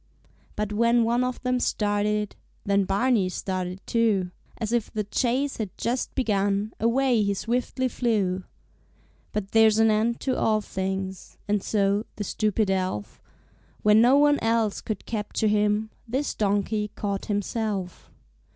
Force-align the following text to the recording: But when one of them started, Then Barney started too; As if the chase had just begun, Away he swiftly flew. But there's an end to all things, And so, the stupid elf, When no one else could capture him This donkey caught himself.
But 0.55 0.73
when 0.73 1.03
one 1.03 1.23
of 1.23 1.39
them 1.43 1.59
started, 1.59 2.35
Then 2.65 2.85
Barney 2.85 3.29
started 3.29 3.81
too; 3.85 4.31
As 4.57 4.73
if 4.73 4.91
the 4.91 5.03
chase 5.03 5.57
had 5.57 5.69
just 5.77 6.15
begun, 6.15 6.73
Away 6.79 7.21
he 7.21 7.35
swiftly 7.35 7.87
flew. 7.87 8.43
But 9.31 9.51
there's 9.51 9.77
an 9.77 9.91
end 9.91 10.19
to 10.21 10.35
all 10.35 10.59
things, 10.61 11.37
And 11.47 11.61
so, 11.61 12.07
the 12.15 12.23
stupid 12.23 12.71
elf, 12.71 13.21
When 13.83 14.01
no 14.01 14.17
one 14.17 14.39
else 14.39 14.81
could 14.81 15.05
capture 15.05 15.45
him 15.45 15.91
This 16.07 16.33
donkey 16.33 16.89
caught 16.95 17.27
himself. 17.27 18.09